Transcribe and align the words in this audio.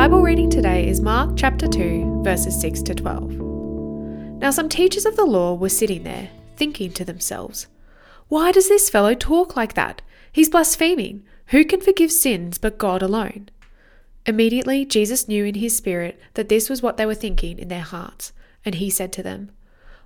Bible 0.00 0.22
reading 0.22 0.48
today 0.48 0.88
is 0.88 1.02
Mark 1.02 1.36
chapter 1.36 1.68
2, 1.68 2.22
verses 2.24 2.58
6 2.58 2.80
to 2.84 2.94
12. 2.94 3.32
Now, 4.40 4.50
some 4.50 4.70
teachers 4.70 5.04
of 5.04 5.14
the 5.14 5.26
law 5.26 5.52
were 5.52 5.68
sitting 5.68 6.04
there, 6.04 6.30
thinking 6.56 6.90
to 6.94 7.04
themselves, 7.04 7.66
Why 8.28 8.50
does 8.50 8.66
this 8.66 8.88
fellow 8.88 9.12
talk 9.12 9.56
like 9.56 9.74
that? 9.74 10.00
He's 10.32 10.48
blaspheming. 10.48 11.24
Who 11.48 11.66
can 11.66 11.82
forgive 11.82 12.10
sins 12.10 12.56
but 12.56 12.78
God 12.78 13.02
alone? 13.02 13.50
Immediately, 14.24 14.86
Jesus 14.86 15.28
knew 15.28 15.44
in 15.44 15.56
his 15.56 15.76
spirit 15.76 16.18
that 16.32 16.48
this 16.48 16.70
was 16.70 16.80
what 16.80 16.96
they 16.96 17.04
were 17.04 17.14
thinking 17.14 17.58
in 17.58 17.68
their 17.68 17.80
hearts, 17.80 18.32
and 18.64 18.76
he 18.76 18.88
said 18.88 19.12
to 19.12 19.22
them, 19.22 19.50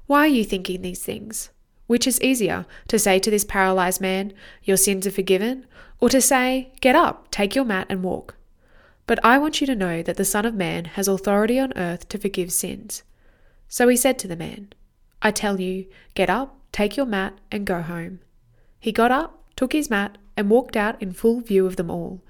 Why 0.08 0.22
are 0.22 0.26
you 0.26 0.42
thinking 0.42 0.82
these 0.82 1.04
things? 1.04 1.50
Which 1.86 2.08
is 2.08 2.20
easier, 2.20 2.66
to 2.88 2.98
say 2.98 3.20
to 3.20 3.30
this 3.30 3.44
paralyzed 3.44 4.00
man, 4.00 4.32
Your 4.64 4.76
sins 4.76 5.06
are 5.06 5.12
forgiven, 5.12 5.66
or 6.00 6.08
to 6.08 6.20
say, 6.20 6.72
Get 6.80 6.96
up, 6.96 7.30
take 7.30 7.54
your 7.54 7.64
mat, 7.64 7.86
and 7.88 8.02
walk? 8.02 8.34
But 9.06 9.22
I 9.24 9.38
want 9.38 9.60
you 9.60 9.66
to 9.66 9.74
know 9.74 10.02
that 10.02 10.16
the 10.16 10.24
Son 10.24 10.46
of 10.46 10.54
Man 10.54 10.86
has 10.86 11.08
authority 11.08 11.58
on 11.58 11.76
earth 11.76 12.08
to 12.08 12.18
forgive 12.18 12.52
sins. 12.52 13.02
So 13.68 13.88
he 13.88 13.96
said 13.96 14.18
to 14.20 14.28
the 14.28 14.36
man, 14.36 14.72
I 15.20 15.30
tell 15.30 15.60
you, 15.60 15.86
get 16.14 16.30
up, 16.30 16.58
take 16.72 16.96
your 16.96 17.06
mat, 17.06 17.38
and 17.50 17.66
go 17.66 17.82
home. 17.82 18.20
He 18.78 18.92
got 18.92 19.10
up, 19.10 19.42
took 19.56 19.72
his 19.72 19.90
mat, 19.90 20.18
and 20.36 20.50
walked 20.50 20.76
out 20.76 21.00
in 21.00 21.12
full 21.12 21.40
view 21.40 21.66
of 21.66 21.76
them 21.76 21.90
all. 21.90 22.20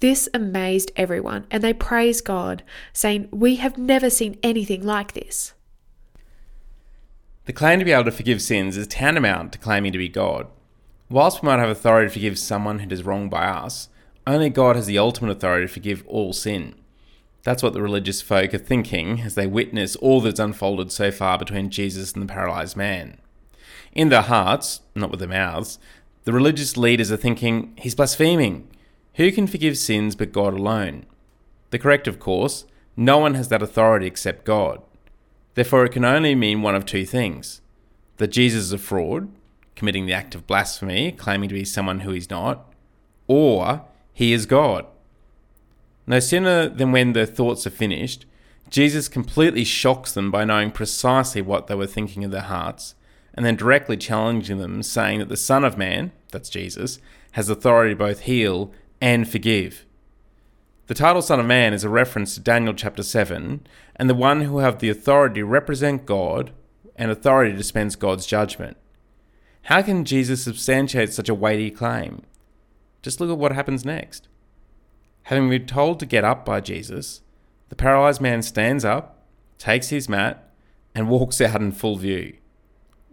This 0.00 0.28
amazed 0.34 0.92
everyone, 0.96 1.46
and 1.50 1.62
they 1.64 1.72
praised 1.72 2.24
God, 2.24 2.62
saying, 2.92 3.28
We 3.30 3.56
have 3.56 3.78
never 3.78 4.10
seen 4.10 4.38
anything 4.42 4.84
like 4.84 5.12
this. 5.12 5.54
The 7.46 7.52
claim 7.52 7.78
to 7.78 7.84
be 7.84 7.92
able 7.92 8.04
to 8.04 8.10
forgive 8.10 8.42
sins 8.42 8.76
is 8.76 8.86
tantamount 8.86 9.52
to 9.52 9.58
claiming 9.58 9.92
to 9.92 9.98
be 9.98 10.08
God. 10.08 10.48
Whilst 11.08 11.40
we 11.40 11.46
might 11.46 11.60
have 11.60 11.70
authority 11.70 12.08
to 12.08 12.12
forgive 12.12 12.38
someone 12.38 12.80
who 12.80 12.86
does 12.86 13.04
wrong 13.04 13.28
by 13.28 13.46
us, 13.46 13.88
only 14.26 14.50
God 14.50 14.76
has 14.76 14.86
the 14.86 14.98
ultimate 14.98 15.30
authority 15.30 15.66
to 15.66 15.72
forgive 15.72 16.04
all 16.06 16.32
sin. 16.32 16.74
That's 17.44 17.62
what 17.62 17.74
the 17.74 17.82
religious 17.82 18.20
folk 18.20 18.52
are 18.54 18.58
thinking 18.58 19.20
as 19.20 19.36
they 19.36 19.46
witness 19.46 19.94
all 19.96 20.20
that's 20.20 20.40
unfolded 20.40 20.90
so 20.90 21.12
far 21.12 21.38
between 21.38 21.70
Jesus 21.70 22.12
and 22.12 22.22
the 22.22 22.32
paralyzed 22.32 22.76
man. 22.76 23.18
In 23.92 24.08
their 24.08 24.22
hearts, 24.22 24.80
not 24.96 25.10
with 25.10 25.20
their 25.20 25.28
mouths, 25.28 25.78
the 26.24 26.32
religious 26.32 26.76
leaders 26.76 27.12
are 27.12 27.16
thinking, 27.16 27.72
He's 27.78 27.94
blaspheming. 27.94 28.68
Who 29.14 29.30
can 29.30 29.46
forgive 29.46 29.78
sins 29.78 30.16
but 30.16 30.32
God 30.32 30.54
alone? 30.54 31.06
The 31.70 31.78
correct, 31.78 32.08
of 32.08 32.18
course, 32.18 32.66
no 32.96 33.18
one 33.18 33.34
has 33.34 33.48
that 33.48 33.62
authority 33.62 34.06
except 34.06 34.44
God. 34.44 34.82
Therefore, 35.54 35.84
it 35.84 35.92
can 35.92 36.04
only 36.04 36.34
mean 36.34 36.62
one 36.62 36.74
of 36.74 36.84
two 36.84 37.06
things 37.06 37.60
that 38.16 38.28
Jesus 38.28 38.64
is 38.64 38.72
a 38.72 38.78
fraud, 38.78 39.30
committing 39.76 40.06
the 40.06 40.12
act 40.12 40.34
of 40.34 40.46
blasphemy, 40.46 41.12
claiming 41.12 41.48
to 41.48 41.54
be 41.54 41.64
someone 41.64 42.00
who 42.00 42.10
he's 42.10 42.28
not, 42.28 42.72
or 43.28 43.84
he 44.16 44.32
is 44.32 44.46
God. 44.46 44.86
No 46.06 46.20
sooner 46.20 46.70
than 46.70 46.90
when 46.90 47.12
their 47.12 47.26
thoughts 47.26 47.66
are 47.66 47.70
finished, 47.70 48.24
Jesus 48.70 49.08
completely 49.08 49.62
shocks 49.62 50.10
them 50.10 50.30
by 50.30 50.46
knowing 50.46 50.70
precisely 50.70 51.42
what 51.42 51.66
they 51.66 51.74
were 51.74 51.86
thinking 51.86 52.22
in 52.22 52.30
their 52.30 52.40
hearts, 52.40 52.94
and 53.34 53.44
then 53.44 53.56
directly 53.56 53.94
challenging 53.94 54.56
them, 54.56 54.82
saying 54.82 55.18
that 55.18 55.28
the 55.28 55.36
Son 55.36 55.64
of 55.64 55.76
Man, 55.76 56.12
that's 56.32 56.48
Jesus, 56.48 56.98
has 57.32 57.50
authority 57.50 57.92
to 57.92 57.98
both 57.98 58.20
heal 58.20 58.72
and 59.02 59.28
forgive. 59.28 59.84
The 60.86 60.94
title 60.94 61.20
Son 61.20 61.38
of 61.38 61.44
Man 61.44 61.74
is 61.74 61.84
a 61.84 61.90
reference 61.90 62.32
to 62.36 62.40
Daniel 62.40 62.72
chapter 62.72 63.02
7, 63.02 63.66
and 63.96 64.08
the 64.08 64.14
one 64.14 64.40
who 64.40 64.60
have 64.60 64.78
the 64.78 64.88
authority 64.88 65.40
to 65.40 65.44
represent 65.44 66.06
God 66.06 66.52
and 66.96 67.10
authority 67.10 67.50
to 67.50 67.58
dispense 67.58 67.96
God's 67.96 68.24
judgment. 68.24 68.78
How 69.64 69.82
can 69.82 70.06
Jesus 70.06 70.42
substantiate 70.42 71.12
such 71.12 71.28
a 71.28 71.34
weighty 71.34 71.70
claim? 71.70 72.22
Just 73.06 73.20
look 73.20 73.30
at 73.30 73.38
what 73.38 73.52
happens 73.52 73.84
next. 73.84 74.26
Having 75.22 75.48
been 75.48 75.66
told 75.66 76.00
to 76.00 76.06
get 76.06 76.24
up 76.24 76.44
by 76.44 76.60
Jesus, 76.60 77.20
the 77.68 77.76
paralyzed 77.76 78.20
man 78.20 78.42
stands 78.42 78.84
up, 78.84 79.22
takes 79.58 79.90
his 79.90 80.08
mat, 80.08 80.50
and 80.92 81.08
walks 81.08 81.40
out 81.40 81.60
in 81.60 81.70
full 81.70 81.94
view. 81.94 82.36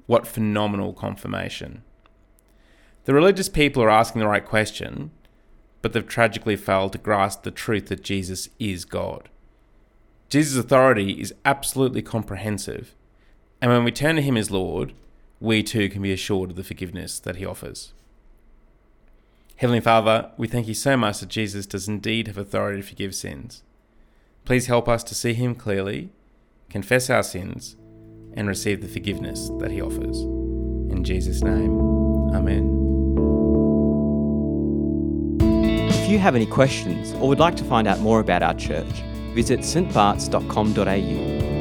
What 0.07 0.25
phenomenal 0.25 0.93
confirmation. 0.93 1.83
The 3.05 3.13
religious 3.13 3.49
people 3.49 3.83
are 3.83 3.89
asking 3.91 4.21
the 4.21 4.27
right 4.27 4.43
question, 4.43 5.11
but 5.83 5.93
they've 5.93 6.07
tragically 6.07 6.55
failed 6.55 6.93
to 6.93 6.97
grasp 6.97 7.43
the 7.43 7.51
truth 7.51 7.89
that 7.89 8.01
Jesus 8.01 8.49
is 8.57 8.85
God. 8.85 9.29
Jesus' 10.27 10.57
authority 10.57 11.21
is 11.21 11.35
absolutely 11.45 12.01
comprehensive, 12.01 12.95
and 13.61 13.69
when 13.69 13.83
we 13.83 13.91
turn 13.91 14.15
to 14.15 14.23
Him 14.23 14.37
as 14.37 14.49
Lord, 14.49 14.93
we 15.39 15.61
too 15.61 15.87
can 15.87 16.01
be 16.01 16.11
assured 16.11 16.49
of 16.49 16.55
the 16.55 16.63
forgiveness 16.63 17.19
that 17.19 17.35
He 17.35 17.45
offers. 17.45 17.93
Heavenly 19.63 19.79
Father, 19.79 20.29
we 20.35 20.49
thank 20.49 20.67
you 20.67 20.73
so 20.73 20.97
much 20.97 21.21
that 21.21 21.29
Jesus 21.29 21.65
does 21.65 21.87
indeed 21.87 22.27
have 22.27 22.37
authority 22.37 22.81
to 22.81 22.85
forgive 22.85 23.15
sins. 23.15 23.63
Please 24.43 24.67
help 24.67 24.89
us 24.89 25.05
to 25.05 25.15
see 25.15 25.33
him 25.33 25.55
clearly, 25.55 26.09
confess 26.69 27.09
our 27.09 27.23
sins, 27.23 27.77
and 28.33 28.49
receive 28.49 28.81
the 28.81 28.89
forgiveness 28.89 29.49
that 29.59 29.71
he 29.71 29.81
offers. 29.81 30.19
In 30.19 31.05
Jesus' 31.05 31.41
name, 31.41 31.79
Amen. 32.35 32.65
If 35.39 36.09
you 36.09 36.19
have 36.19 36.35
any 36.35 36.45
questions 36.45 37.13
or 37.13 37.29
would 37.29 37.39
like 37.39 37.55
to 37.55 37.63
find 37.63 37.87
out 37.87 38.01
more 38.01 38.19
about 38.19 38.43
our 38.43 38.55
church, 38.55 39.01
visit 39.33 39.61
stbarts.com.au 39.61 41.52